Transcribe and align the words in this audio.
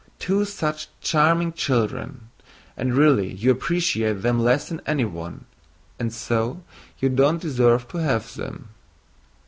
"Two 0.17 0.45
such 0.45 0.87
charming 0.99 1.53
children. 1.53 2.31
And 2.75 2.95
really 2.95 3.31
you 3.31 3.51
appreciate 3.51 4.23
them 4.23 4.39
less 4.39 4.67
than 4.69 4.81
anyone, 4.87 5.45
and 5.99 6.11
so 6.11 6.63
you 6.97 7.07
don't 7.07 7.39
deserve 7.39 7.87
to 7.89 7.97
have 7.99 8.33
them." 8.33 8.69